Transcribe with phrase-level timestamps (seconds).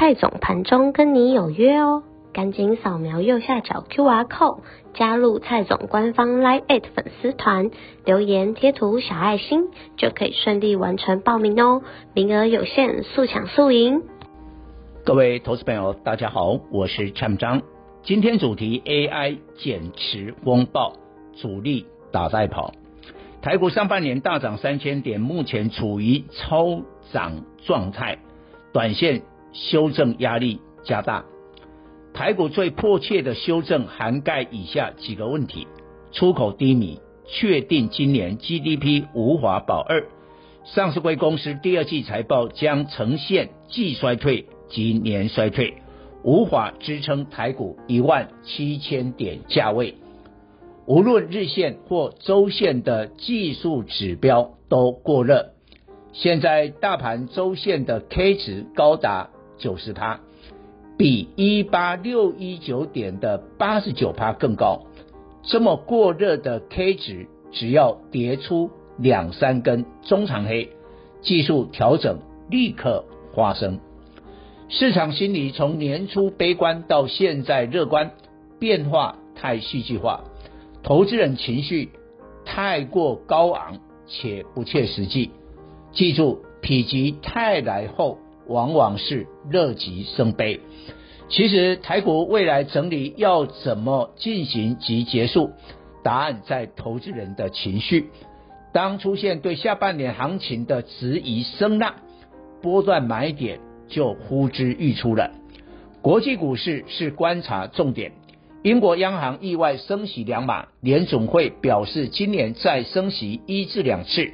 [0.00, 4.60] 蔡总盘中跟你有约哦，赶紧扫描右下角 QR code
[4.94, 7.72] 加入蔡总官方 Line@ 粉丝团，
[8.04, 9.64] 留言贴图小爱心
[9.96, 11.82] 就可以顺利完成报名哦，
[12.14, 14.04] 名额有限，速抢速赢。
[15.04, 17.62] 各位投资朋友，大家好，我是蔡章，
[18.04, 20.92] 今天主题 AI 减持风暴，
[21.34, 22.72] 主力打带跑，
[23.42, 27.32] 台股上半年大涨三千点，目前处于超涨
[27.66, 28.18] 状态，
[28.72, 29.22] 短线。
[29.52, 31.24] 修正压力加大，
[32.14, 35.66] 台股最迫切的修正涵盖以下几个问题：
[36.12, 40.04] 出口低迷，确定今年 GDP 无法保二；
[40.64, 45.74] 上市柜公司第二季财报将呈现季衰退及年衰退，
[46.22, 49.94] 无法支撑台股一万七千点价位。
[50.86, 55.50] 无论日线或周线的技术指标都过热，
[56.12, 59.28] 现在大盘周线的 K 值高达。
[59.58, 60.20] 九十趴，
[60.96, 64.86] 比一八六一九点的八十九趴更高。
[65.42, 70.70] 这么过热的 K 值，只要跌出两三根中长黑，
[71.20, 72.18] 技术调整
[72.50, 73.04] 立刻
[73.34, 73.80] 发生。
[74.68, 78.12] 市场心理从年初悲观到现在乐观，
[78.58, 80.24] 变化太戏剧化，
[80.82, 81.90] 投资人情绪
[82.44, 85.30] 太过高昂且不切实际。
[85.92, 88.18] 记住，否极泰来后。
[88.48, 90.60] 往往是乐极生悲。
[91.28, 95.50] 其实台股未来整理要怎么进行及结束，
[96.02, 98.10] 答案在投资人的情绪。
[98.72, 101.94] 当出现对下半年行情的质疑声浪，
[102.62, 105.30] 波段买点就呼之欲出了。
[106.00, 108.12] 国际股市是观察重点。
[108.62, 114.30] 英国央行意外升息两码，联总会表示今年再升息一至两次，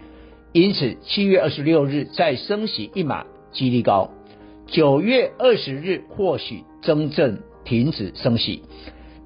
[0.53, 3.27] 因此七月二十六日再升息一码。
[3.55, 4.11] 几率高，
[4.67, 8.63] 九月二十日或许真正停止升息，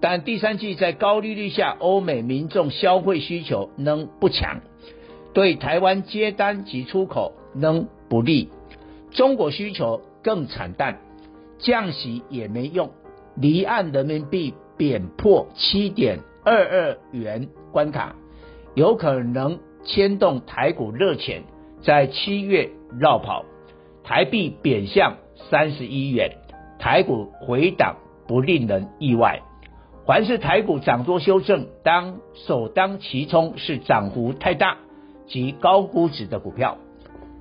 [0.01, 4.61] 但第三季在高利率下，欧美民众消费需求仍不强，
[5.33, 8.51] 对台湾接单及出口仍不利，
[9.11, 11.01] 中国需求更惨淡，
[11.59, 12.91] 降息也没用，
[13.35, 18.15] 离岸人民币贬破七点二二元关卡，
[18.75, 21.43] 有可能牵动台股热钱
[21.83, 23.45] 在七月绕跑。
[24.09, 25.19] 台币贬向
[25.51, 26.39] 三十一元，
[26.79, 27.97] 台股回档
[28.27, 29.43] 不令人意外。
[30.07, 34.79] 凡是台股涨多修正，当首当其冲是涨幅太大
[35.27, 36.79] 及高估值的股票。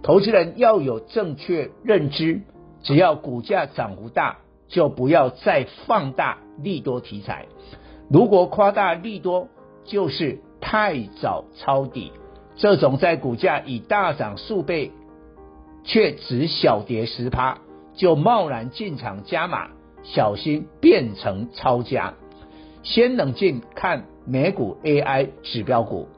[0.03, 2.41] 投资人要有正确认知，
[2.83, 7.45] 只要股价涨幅大，就不要再放大利多题材。
[8.11, 9.47] 如果夸大利多，
[9.85, 12.11] 就是太早抄底。
[12.57, 14.91] 这种在股价已大涨数倍。
[15.87, 17.59] 却只小跌十趴，
[17.95, 19.69] 就贸然进场加码，
[20.03, 22.13] 小心变成抄家。
[22.83, 26.09] 先冷静看美股 AI 指标股，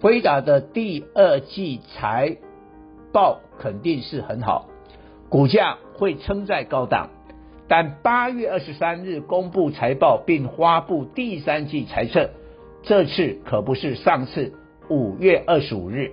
[0.00, 2.36] 辉达的第二季财
[3.12, 4.68] 报肯定是很好，
[5.28, 7.10] 股价会撑在高档。
[7.68, 12.30] 但八月二十三日公布财报并发布第三季财测，
[12.84, 14.52] 这次可不是上次
[14.88, 16.12] 五月二十五日。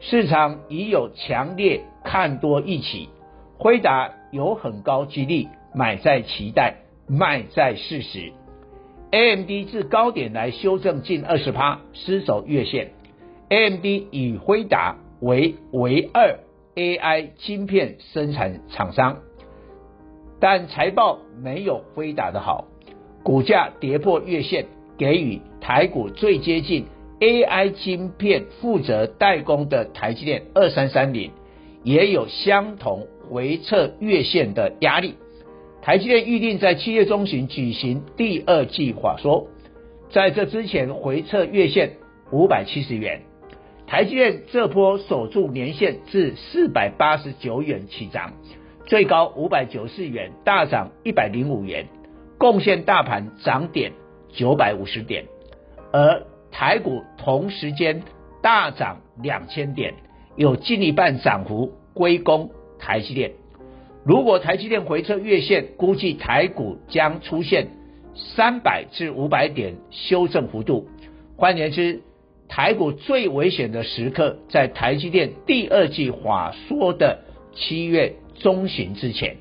[0.00, 3.10] 市场已有强烈看多一起，
[3.58, 6.76] 辉达有很高几率买在期待，
[7.06, 8.32] 卖在事实。
[9.10, 12.92] AMD 自高点来修正近二十趴，失守月线。
[13.50, 16.38] AMD 与辉达为唯二
[16.74, 19.18] AI 晶片生产厂商，
[20.40, 22.68] 但财报没有辉达的好，
[23.22, 24.64] 股价跌破月线，
[24.96, 26.86] 给予台股最接近。
[27.20, 31.32] AI 晶片负责代工的台积电二三三零
[31.88, 35.14] 也有相同回测月线的压力。
[35.80, 39.48] 台积电预定在七月中旬举行第二季法说，
[40.10, 41.92] 在这之前回测月线
[42.30, 43.22] 五百七十元。
[43.86, 48.34] 台积电这波守住年线至四百八十九元起涨，
[48.84, 51.86] 最高五百九十元，大涨一百零五元，
[52.36, 53.92] 贡献大盘涨点
[54.30, 55.24] 九百五十点，
[55.90, 56.22] 而。
[56.50, 58.02] 台股同时间
[58.42, 59.94] 大涨两千点，
[60.34, 63.32] 有近一半涨幅归功台积电。
[64.04, 67.66] 如果台积电回撤月线，估计台股将出现
[68.14, 70.86] 三百至五百点修正幅度。
[71.36, 72.02] 换言之，
[72.46, 77.18] 台股最危险的时刻在台积电第二季法说的
[77.52, 79.36] 七月中旬之前。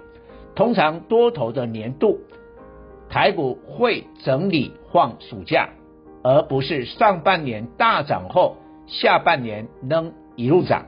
[0.56, 2.22] 通常多头的年度，
[3.08, 5.70] 台股会整理放暑假，
[6.24, 8.58] 而不是上半年大涨后，
[8.88, 10.88] 下半年能一路涨。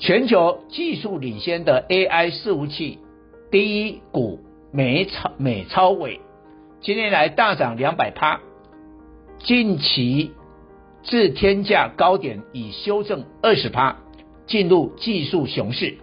[0.00, 3.00] 全球技术领先的 AI 伺服器
[3.50, 4.40] 第一股
[4.72, 6.20] 美超美超微，
[6.80, 8.40] 今年来大涨两百趴，
[9.40, 10.32] 近期
[11.02, 13.98] 至天价高点已修正二十趴，
[14.46, 15.98] 进入技术熊市。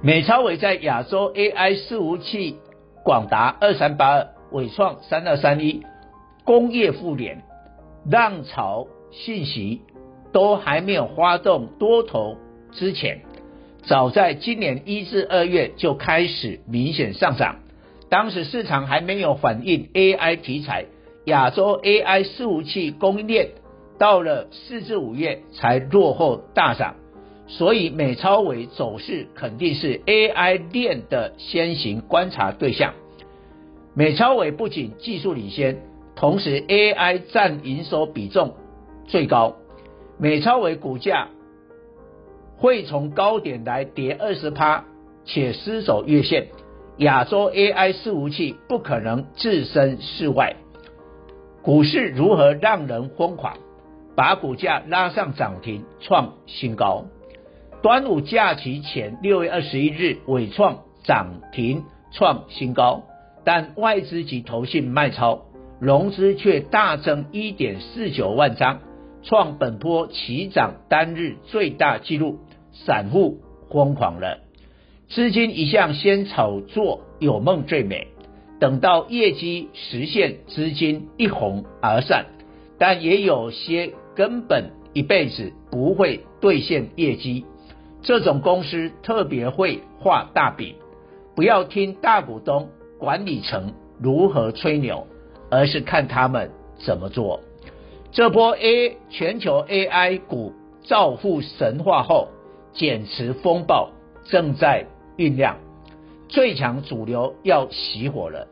[0.00, 2.58] 美超伟在亚洲 AI 伺服器
[3.02, 5.82] 广达二三八二、纬创三二三一、
[6.44, 7.42] 工业富联、
[8.08, 9.80] 浪潮信息
[10.30, 12.36] 都还没有发动多头。
[12.72, 13.22] 之前，
[13.82, 17.56] 早在今年一至二月就开始明显上涨，
[18.10, 20.86] 当时市场还没有反映 AI 题材，
[21.24, 23.50] 亚洲 AI 伺服器供应链
[23.98, 26.96] 到了四至五月才落后大涨，
[27.46, 32.94] 所以美超伟走势肯定是 AI 链的先行观察对象。
[33.94, 35.80] 美超伟不仅技术领先，
[36.14, 38.54] 同时 AI 占营收比重
[39.06, 39.56] 最高，
[40.18, 41.28] 美超伟股价。
[42.58, 44.84] 会从高点来跌二十趴，
[45.24, 46.48] 且失守月线，
[46.96, 50.56] 亚洲 AI 伺服器不可能置身事外。
[51.62, 53.58] 股市如何让人疯狂，
[54.16, 57.04] 把股价拉上涨停创新高？
[57.80, 63.04] 端午假期前六月二十一日，尾创涨停创新高，
[63.44, 65.42] 但外资及投信卖超，
[65.78, 68.80] 融资却大增一点四九万张，
[69.22, 72.40] 创本波起涨单日最大纪录。
[72.84, 73.38] 散户
[73.70, 74.38] 疯狂了，
[75.08, 78.08] 资金一向先炒作有梦最美，
[78.60, 82.26] 等到业绩实现，资金一哄而散。
[82.78, 87.44] 但也有些根本一辈子不会兑现业绩，
[88.02, 90.76] 这种公司特别会画大饼。
[91.34, 95.06] 不要听大股东管理层如何吹牛，
[95.50, 97.40] 而是看他们怎么做。
[98.12, 100.52] 这波 A 全球 AI 股
[100.84, 102.28] 造富神话后。
[102.72, 103.90] 减持风暴
[104.24, 104.86] 正在
[105.16, 105.56] 酝酿，
[106.28, 108.48] 最强主流要熄火了。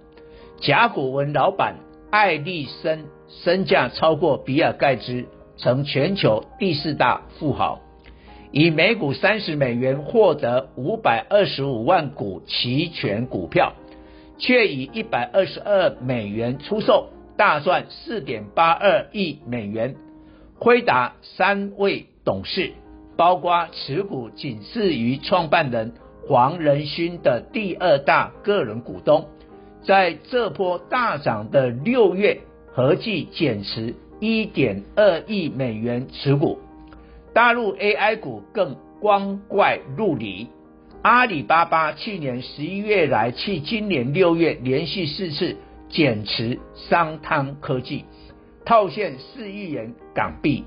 [0.61, 1.77] 甲骨文老板
[2.11, 5.27] 艾力森身价超过比尔盖茨，
[5.57, 7.81] 成全球第四大富豪，
[8.53, 13.75] 以每股三十美元获得五百二十五万股期权股票，
[14.39, 19.97] 却以一百二十二美元出售，大赚四点八二亿美元。
[20.59, 22.73] 辉达三位董事。
[23.17, 25.95] 包括持股仅次于创办人
[26.27, 29.27] 黄仁勋的第二大个人股东，
[29.83, 32.41] 在这波大涨的六月，
[32.73, 36.59] 合计减持一点二亿美元持股。
[37.33, 40.49] 大陆 AI 股更光怪陆离，
[41.03, 45.57] 阿里巴巴去年十一月来，去今年六月连续四次
[45.89, 48.05] 减持商汤科技，
[48.65, 50.65] 套现四亿元港币。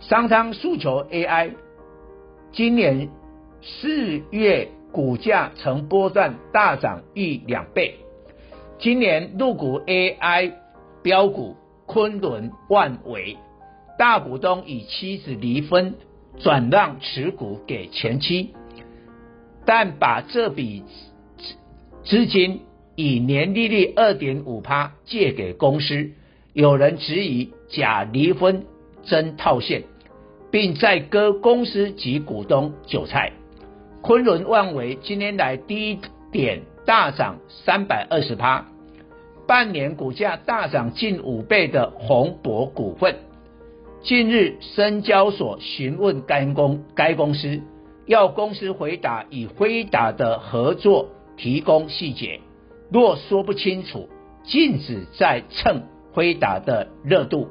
[0.00, 1.52] 商汤诉求 AI，
[2.52, 3.10] 今年
[3.60, 7.96] 四月股价曾波段大涨逾两倍。
[8.78, 10.54] 今年入股 AI
[11.02, 11.54] 标股
[11.84, 13.36] 昆仑万维，
[13.98, 15.94] 大股东与妻子离婚，
[16.38, 18.54] 转让持股给前妻，
[19.66, 20.82] 但把这笔
[22.04, 22.62] 资金
[22.96, 26.12] 以年利率二点五趴借给公司，
[26.54, 28.64] 有人质疑假离婚
[29.04, 29.82] 真套现。
[30.50, 33.32] 并再割公司及股东韭菜。
[34.02, 36.00] 昆仑万维今天来低
[36.32, 38.66] 点大涨三百二十趴，
[39.46, 43.16] 半年股价大涨近五倍的宏博股份，
[44.02, 47.60] 近日深交所询问该公该公司，
[48.06, 52.40] 要公司回答与辉达的合作提供细节，
[52.90, 54.08] 若说不清楚，
[54.44, 57.48] 禁止再蹭辉达的热度。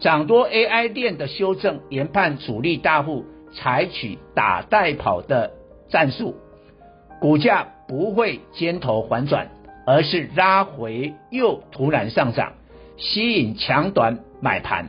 [0.00, 5.52] 涨多 AI 链的修正，研判主力大户采取打带跑的
[5.90, 6.36] 战术，
[7.20, 9.48] 股价不会尖头反转，
[9.86, 12.54] 而是拉回又突然上涨，
[12.96, 14.88] 吸引强短买盘，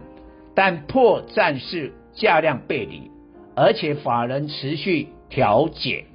[0.56, 3.12] 但破暂时价量背离，
[3.54, 6.06] 而且法人持续调节，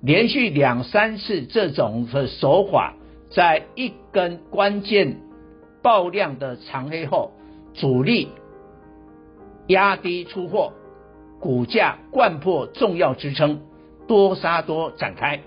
[0.00, 2.94] 连续两三次这种的手法，
[3.28, 5.18] 在一根关键
[5.82, 7.32] 爆量的长黑后。
[7.74, 8.28] 主力
[9.68, 10.72] 压低出货，
[11.38, 13.60] 股价掼破重要支撑，
[14.06, 15.40] 多杀多展开，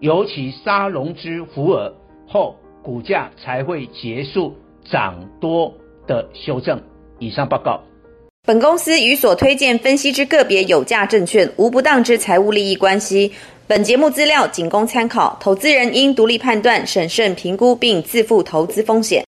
[0.00, 1.94] 尤其杀融资余额
[2.28, 5.74] 后，股价才会结束涨多
[6.06, 6.80] 的修正。
[7.18, 7.80] 以上报告。
[8.46, 13.32] 本公司与所推荐分析之个别有价证券无不当之财务利益关系。
[13.66, 19.18] 本节目资料仅供参考，投资人应独立判断、审慎评估并自负投资风险。